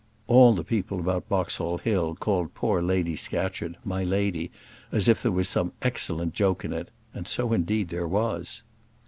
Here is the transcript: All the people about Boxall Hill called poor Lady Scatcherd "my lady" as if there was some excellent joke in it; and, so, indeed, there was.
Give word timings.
All 0.25 0.55
the 0.55 0.63
people 0.63 0.99
about 0.99 1.29
Boxall 1.29 1.77
Hill 1.77 2.15
called 2.15 2.55
poor 2.55 2.81
Lady 2.81 3.15
Scatcherd 3.15 3.77
"my 3.85 4.03
lady" 4.03 4.49
as 4.91 5.07
if 5.07 5.21
there 5.21 5.31
was 5.31 5.47
some 5.47 5.73
excellent 5.83 6.33
joke 6.33 6.65
in 6.65 6.73
it; 6.73 6.89
and, 7.13 7.27
so, 7.27 7.53
indeed, 7.53 7.89
there 7.89 8.07
was. 8.07 8.63